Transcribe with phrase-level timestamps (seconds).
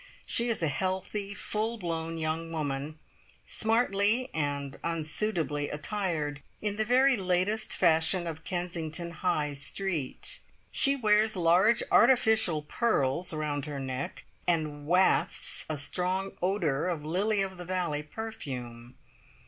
[0.25, 2.97] She is a healthy, full blown young woman,
[3.45, 10.39] smartly and unsuitably attired in the very latest fashion of Kensington High Street.
[10.71, 17.43] She wears large artificial pearls round her neck, and wafts a strong odour of lily
[17.43, 18.95] of the valley perfume.